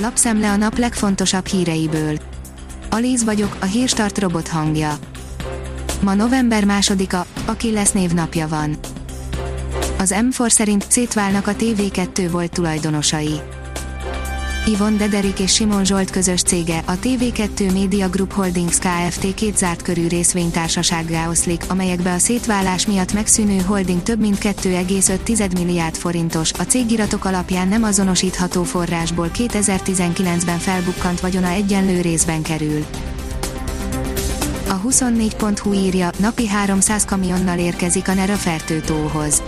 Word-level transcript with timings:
lapszemle 0.00 0.50
a 0.50 0.56
nap 0.56 0.78
legfontosabb 0.78 1.46
híreiből. 1.46 2.18
Alíz 2.90 3.24
vagyok, 3.24 3.56
a 3.60 3.64
hírstart 3.64 4.18
robot 4.18 4.48
hangja. 4.48 4.98
Ma 6.00 6.14
november 6.14 6.64
másodika, 6.64 7.26
aki 7.46 7.72
lesz 7.72 7.92
névnapja 7.92 8.48
van. 8.48 8.76
Az 9.98 10.14
M4 10.16 10.50
szerint 10.50 10.84
szétválnak 10.88 11.46
a 11.46 11.52
TV2 11.52 12.28
volt 12.30 12.52
tulajdonosai. 12.52 13.40
Ivon 14.68 14.96
Dederik 14.96 15.38
és 15.38 15.54
Simon 15.54 15.84
Zsolt 15.84 16.10
közös 16.10 16.42
cége, 16.42 16.82
a 16.86 16.92
TV2 16.92 17.72
Media 17.72 18.08
Group 18.08 18.32
Holdings 18.32 18.78
Kft. 18.78 19.34
két 19.34 19.56
zárt 19.56 19.82
körű 19.82 20.08
részvénytársasággá 20.08 21.28
oszlik, 21.28 21.62
amelyekbe 21.68 22.12
a 22.12 22.18
szétválás 22.18 22.86
miatt 22.86 23.12
megszűnő 23.12 23.60
holding 23.60 24.02
több 24.02 24.20
mint 24.20 24.38
2,5 24.38 25.52
milliárd 25.52 25.96
forintos, 25.96 26.52
a 26.52 26.62
cégiratok 26.62 27.24
alapján 27.24 27.68
nem 27.68 27.82
azonosítható 27.82 28.62
forrásból 28.62 29.30
2019-ben 29.34 30.58
felbukkant 30.58 31.20
vagyona 31.20 31.48
egyenlő 31.48 32.00
részben 32.00 32.42
kerül. 32.42 32.84
A 34.68 34.80
24.hu 34.80 35.72
írja, 35.72 36.10
napi 36.18 36.46
300 36.46 37.04
kamionnal 37.04 37.58
érkezik 37.58 38.08
a 38.08 38.14
NER 38.14 38.30
a 38.30 38.36
Fertőtóhoz 38.36 39.42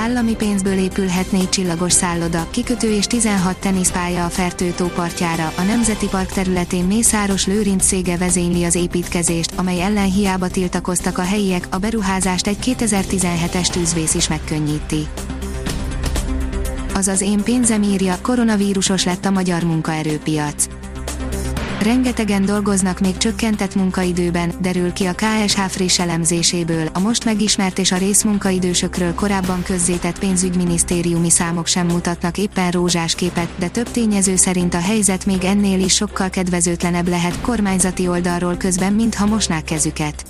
állami 0.00 0.36
pénzből 0.36 0.78
épülhet 0.78 1.32
négy 1.32 1.48
csillagos 1.48 1.92
szálloda, 1.92 2.46
kikötő 2.50 2.92
és 2.92 3.06
16 3.06 3.56
teniszpálya 3.56 4.24
a 4.24 4.28
Fertőtó 4.28 4.86
partjára, 4.86 5.52
a 5.56 5.62
Nemzeti 5.62 6.06
Park 6.06 6.32
területén 6.32 6.84
Mészáros 6.84 7.46
Lőrinc 7.46 7.84
cége 7.84 8.16
vezényli 8.16 8.64
az 8.64 8.74
építkezést, 8.74 9.52
amely 9.56 9.82
ellen 9.82 10.12
hiába 10.12 10.48
tiltakoztak 10.48 11.18
a 11.18 11.22
helyiek, 11.22 11.66
a 11.70 11.78
beruházást 11.78 12.46
egy 12.46 12.58
2017-es 12.62 13.68
tűzvész 13.68 14.14
is 14.14 14.28
megkönnyíti. 14.28 15.08
Azaz 16.94 17.20
én 17.20 17.42
pénzem 17.42 17.82
írja, 17.82 18.18
koronavírusos 18.22 19.04
lett 19.04 19.24
a 19.24 19.30
magyar 19.30 19.62
munkaerőpiac 19.62 20.79
Rengetegen 21.82 22.44
dolgoznak 22.44 23.00
még 23.00 23.16
csökkentett 23.16 23.74
munkaidőben, 23.74 24.52
derül 24.60 24.92
ki 24.92 25.04
a 25.04 25.14
KSH 25.14 25.60
friss 25.60 25.98
elemzéséből, 25.98 26.88
a 26.92 26.98
most 26.98 27.24
megismert 27.24 27.78
és 27.78 27.92
a 27.92 27.96
részmunkaidősökről 27.96 29.14
korábban 29.14 29.62
közzétett 29.62 30.18
pénzügyminisztériumi 30.18 31.30
számok 31.30 31.66
sem 31.66 31.86
mutatnak 31.86 32.38
éppen 32.38 32.70
rózsás 32.70 33.14
képet, 33.14 33.48
de 33.58 33.68
több 33.68 33.90
tényező 33.90 34.36
szerint 34.36 34.74
a 34.74 34.80
helyzet 34.80 35.26
még 35.26 35.44
ennél 35.44 35.80
is 35.80 35.94
sokkal 35.94 36.30
kedvezőtlenebb 36.30 37.08
lehet 37.08 37.40
kormányzati 37.40 38.08
oldalról 38.08 38.56
közben, 38.56 38.92
mintha 38.92 39.26
mosnák 39.26 39.64
kezüket. 39.64 40.24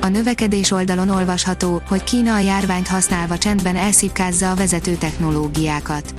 A 0.00 0.08
növekedés 0.08 0.70
oldalon 0.70 1.08
olvasható, 1.08 1.82
hogy 1.88 2.04
Kína 2.04 2.34
a 2.34 2.38
járványt 2.38 2.88
használva 2.88 3.38
csendben 3.38 3.76
elszipkázza 3.76 4.50
a 4.50 4.54
vezető 4.54 4.94
technológiákat 4.94 6.14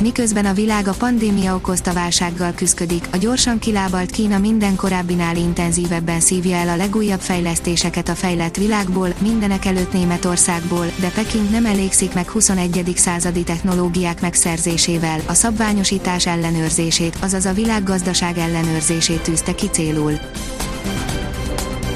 Miközben 0.00 0.44
a 0.44 0.52
világ 0.52 0.88
a 0.88 0.94
pandémia 0.98 1.54
okozta 1.54 1.92
válsággal 1.92 2.52
küzdik, 2.52 3.08
a 3.12 3.16
gyorsan 3.16 3.58
kilábalt 3.58 4.10
Kína 4.10 4.38
minden 4.38 4.76
korábbinál 4.76 5.36
intenzívebben 5.36 6.20
szívja 6.20 6.56
el 6.56 6.68
a 6.68 6.76
legújabb 6.76 7.20
fejlesztéseket 7.20 8.08
a 8.08 8.14
fejlett 8.14 8.56
világból, 8.56 9.14
mindenek 9.18 9.64
előtt 9.64 9.92
Németországból, 9.92 10.86
de 11.00 11.08
Peking 11.08 11.50
nem 11.50 11.66
elégszik 11.66 12.14
meg 12.14 12.28
21. 12.28 12.92
századi 12.96 13.42
technológiák 13.42 14.20
megszerzésével, 14.20 15.20
a 15.26 15.34
szabványosítás 15.34 16.26
ellenőrzését, 16.26 17.16
azaz 17.20 17.46
a 17.46 17.52
világgazdaság 17.52 18.38
ellenőrzését 18.38 19.22
tűzte 19.22 19.54
ki 19.54 19.66
célul. 19.66 20.12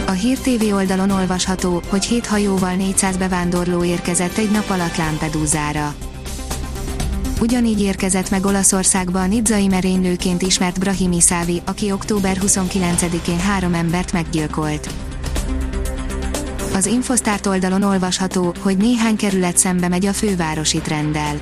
A 0.06 0.10
Hír 0.10 0.38
TV 0.38 0.74
oldalon 0.74 1.10
olvasható, 1.10 1.82
hogy 1.88 2.04
hét 2.04 2.26
hajóval 2.26 2.74
400 2.74 3.16
bevándorló 3.16 3.84
érkezett 3.84 4.36
egy 4.36 4.50
nap 4.50 4.70
alatt 4.70 4.96
Lampedusa-ra. 4.96 5.94
Ugyanígy 7.40 7.80
érkezett 7.80 8.30
meg 8.30 8.46
Olaszországba 8.46 9.20
a 9.20 9.26
nidzai 9.26 9.66
merénylőként 9.66 10.42
ismert 10.42 10.78
Brahimi 10.78 11.20
Szávi, 11.20 11.62
aki 11.64 11.92
október 11.92 12.38
29-én 12.46 13.38
három 13.38 13.74
embert 13.74 14.12
meggyilkolt. 14.12 14.88
Az 16.74 16.86
Infosztárt 16.86 17.46
oldalon 17.46 17.82
olvasható, 17.82 18.54
hogy 18.60 18.76
néhány 18.76 19.16
kerület 19.16 19.56
szembe 19.56 19.88
megy 19.88 20.06
a 20.06 20.12
fővárosi 20.12 20.78
trenddel. 20.78 21.40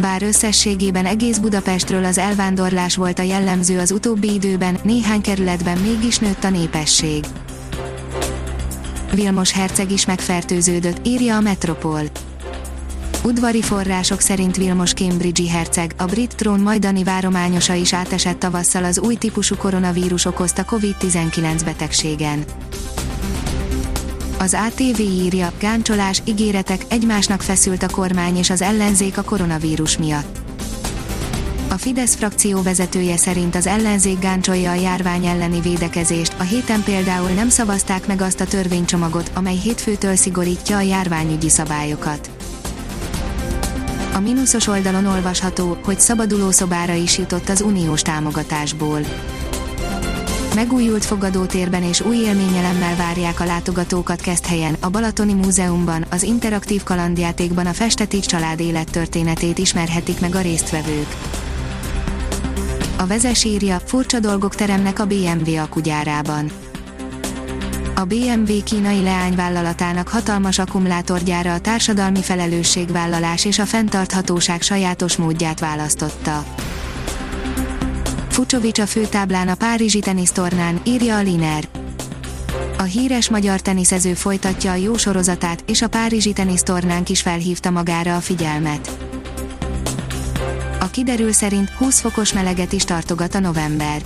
Bár 0.00 0.22
összességében 0.22 1.06
egész 1.06 1.38
Budapestről 1.38 2.04
az 2.04 2.18
elvándorlás 2.18 2.96
volt 2.96 3.18
a 3.18 3.22
jellemző 3.22 3.78
az 3.78 3.90
utóbbi 3.90 4.32
időben, 4.32 4.78
néhány 4.82 5.20
kerületben 5.20 5.78
mégis 5.78 6.18
nőtt 6.18 6.44
a 6.44 6.50
népesség. 6.50 7.24
Vilmos 9.14 9.52
herceg 9.52 9.90
is 9.90 10.06
megfertőződött, 10.06 11.06
írja 11.06 11.36
a 11.36 11.40
Metropol. 11.40 12.02
Udvari 13.22 13.62
források 13.62 14.20
szerint 14.20 14.56
Vilmos 14.56 14.92
Cambridge-i 14.92 15.48
herceg, 15.48 15.92
a 15.96 16.04
brit 16.04 16.34
trón 16.36 16.60
majdani 16.60 17.04
várományosa 17.04 17.74
is 17.74 17.92
átesett 17.92 18.38
tavasszal 18.38 18.84
az 18.84 18.98
új 18.98 19.14
típusú 19.14 19.56
koronavírus 19.56 20.24
okozta 20.24 20.64
COVID-19 20.64 21.60
betegségen. 21.64 22.44
Az 24.38 24.56
ATV 24.66 25.00
írja, 25.00 25.52
gáncsolás, 25.58 26.22
ígéretek, 26.24 26.84
egymásnak 26.88 27.42
feszült 27.42 27.82
a 27.82 27.88
kormány 27.88 28.36
és 28.36 28.50
az 28.50 28.62
ellenzék 28.62 29.18
a 29.18 29.22
koronavírus 29.22 29.98
miatt. 29.98 30.38
A 31.68 31.74
Fidesz 31.74 32.14
frakció 32.14 32.62
vezetője 32.62 33.16
szerint 33.16 33.54
az 33.54 33.66
ellenzék 33.66 34.18
gáncsolja 34.18 34.70
a 34.70 34.74
járvány 34.74 35.26
elleni 35.26 35.60
védekezést, 35.60 36.34
a 36.38 36.42
héten 36.42 36.82
például 36.82 37.30
nem 37.30 37.48
szavazták 37.48 38.06
meg 38.06 38.20
azt 38.20 38.40
a 38.40 38.46
törvénycsomagot, 38.46 39.30
amely 39.34 39.56
hétfőtől 39.56 40.16
szigorítja 40.16 40.76
a 40.76 40.80
járványügyi 40.80 41.48
szabályokat. 41.48 42.30
A 44.14 44.20
mínuszos 44.20 44.66
oldalon 44.66 45.06
olvasható, 45.06 45.76
hogy 45.84 46.00
szabaduló 46.00 46.50
szobára 46.50 46.92
is 46.92 47.18
jutott 47.18 47.48
az 47.48 47.60
uniós 47.60 48.02
támogatásból. 48.02 49.00
Megújult 50.54 51.04
fogadótérben 51.04 51.82
és 51.82 52.00
új 52.00 52.16
élményelemmel 52.16 52.96
várják 52.96 53.40
a 53.40 53.44
látogatókat 53.44 54.46
helyen, 54.46 54.76
a 54.80 54.88
Balatoni 54.88 55.32
Múzeumban, 55.32 56.04
az 56.10 56.22
interaktív 56.22 56.82
kalandjátékban 56.82 57.66
a 57.66 57.72
Festetik 57.72 58.24
család 58.24 58.60
élettörténetét 58.60 59.58
ismerhetik 59.58 60.20
meg 60.20 60.34
a 60.34 60.40
résztvevők. 60.40 61.16
A 62.96 63.06
vezes 63.06 63.44
írja, 63.44 63.80
furcsa 63.84 64.18
dolgok 64.18 64.54
teremnek 64.54 64.98
a 64.98 65.06
BMW 65.06 65.56
akugyárában 65.56 66.50
a 68.00 68.04
BMW 68.04 68.62
kínai 68.62 69.02
leányvállalatának 69.02 70.08
hatalmas 70.08 70.58
akkumulátorgyára 70.58 71.52
a 71.52 71.58
társadalmi 71.58 72.22
felelősségvállalás 72.22 73.44
és 73.44 73.58
a 73.58 73.66
fenntarthatóság 73.66 74.62
sajátos 74.62 75.16
módját 75.16 75.60
választotta. 75.60 76.44
Fucsovics 78.28 78.78
a 78.78 78.86
főtáblán 78.86 79.48
a 79.48 79.54
Párizsi 79.54 79.98
tenisztornán, 79.98 80.80
írja 80.84 81.16
a 81.16 81.22
Liner. 81.22 81.68
A 82.78 82.82
híres 82.82 83.28
magyar 83.30 83.60
teniszező 83.60 84.14
folytatja 84.14 84.70
a 84.70 84.74
jó 84.74 84.96
sorozatát, 84.96 85.62
és 85.66 85.82
a 85.82 85.88
Párizsi 85.88 86.32
tenisztornánk 86.32 87.08
is 87.08 87.20
felhívta 87.20 87.70
magára 87.70 88.16
a 88.16 88.20
figyelmet. 88.20 88.90
A 90.80 90.90
kiderül 90.90 91.32
szerint 91.32 91.70
20 91.70 92.00
fokos 92.00 92.32
meleget 92.32 92.72
is 92.72 92.84
tartogat 92.84 93.34
a 93.34 93.40
november 93.40 94.02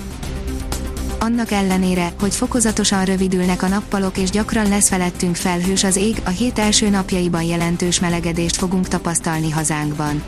annak 1.25 1.51
ellenére, 1.51 2.13
hogy 2.21 2.35
fokozatosan 2.35 3.05
rövidülnek 3.05 3.63
a 3.63 3.69
nappalok 3.69 4.19
és 4.19 4.31
gyakran 4.31 4.69
lesz 4.69 4.89
felettünk 4.89 5.37
felhős 5.37 5.85
az 5.85 5.97
ég, 5.97 6.21
a 6.25 6.29
hét 6.29 6.59
első 6.59 6.89
napjaiban 6.89 7.43
jelentős 7.43 8.01
melegedést 8.01 8.57
fogunk 8.57 8.89
tapasztalni 8.89 9.51
hazánkban. 9.51 10.23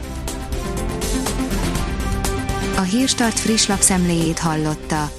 A 2.77 2.81
Hírstart 2.81 3.39
friss 3.39 3.67
lapszemléjét 3.67 4.39
hallotta. 4.39 5.11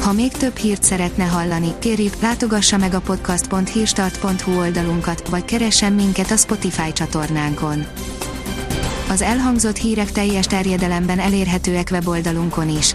Ha 0.00 0.12
még 0.12 0.32
több 0.32 0.56
hírt 0.56 0.82
szeretne 0.82 1.24
hallani, 1.24 1.74
kérjük, 1.78 2.20
látogassa 2.20 2.76
meg 2.76 2.94
a 2.94 3.00
podcast.hírstart.hu 3.00 4.58
oldalunkat, 4.58 5.28
vagy 5.28 5.44
keressen 5.44 5.92
minket 5.92 6.30
a 6.30 6.36
Spotify 6.36 6.92
csatornánkon. 6.92 7.86
Az 9.10 9.22
elhangzott 9.22 9.76
hírek 9.76 10.12
teljes 10.12 10.46
terjedelemben 10.46 11.18
elérhetőek 11.18 11.88
weboldalunkon 11.90 12.68
is. 12.68 12.94